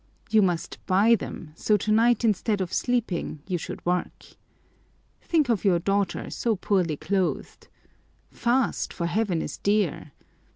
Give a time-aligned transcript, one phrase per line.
[0.31, 4.23] You must buy them, so tonight instead of sleeping you should work.
[5.21, 7.67] Think of your daughter, so poorly clothed!
[8.31, 10.11] Fast, for heaven is dear!